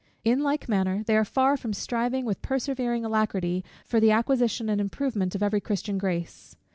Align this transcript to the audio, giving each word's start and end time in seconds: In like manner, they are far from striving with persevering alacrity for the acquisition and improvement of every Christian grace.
In 0.25 0.39
like 0.41 0.67
manner, 0.67 1.03
they 1.05 1.15
are 1.15 1.23
far 1.23 1.55
from 1.57 1.73
striving 1.73 2.25
with 2.25 2.41
persevering 2.41 3.05
alacrity 3.05 3.63
for 3.85 3.99
the 3.99 4.09
acquisition 4.09 4.67
and 4.67 4.81
improvement 4.81 5.35
of 5.35 5.43
every 5.43 5.61
Christian 5.61 5.99
grace. 5.99 6.55